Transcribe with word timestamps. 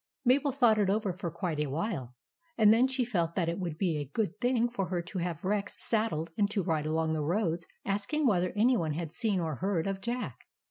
Mabel 0.25 0.51
thought 0.51 0.79
it 0.79 0.89
over 0.89 1.13
for 1.13 1.29
quite 1.29 1.59
a 1.59 1.67
while; 1.67 2.15
and 2.57 2.73
then 2.73 2.87
she 2.87 3.05
felt 3.05 3.35
that 3.35 3.47
it 3.47 3.59
would 3.59 3.77
be 3.77 3.97
a 3.99 4.09
good 4.15 4.39
thing 4.41 4.67
for 4.67 4.87
her 4.87 4.99
to 5.03 5.19
have 5.19 5.45
Rex 5.45 5.75
sad 5.77 6.09
dled 6.09 6.29
and 6.39 6.49
to 6.49 6.63
ride 6.63 6.87
along 6.87 7.13
the 7.13 7.21
roads 7.21 7.67
asking 7.85 8.25
whether 8.25 8.51
any 8.55 8.75
one 8.75 8.93
had 8.93 9.13
seen 9.13 9.39
or 9.39 9.57
heard 9.57 9.85
of 9.85 10.01
Jack. 10.01 10.45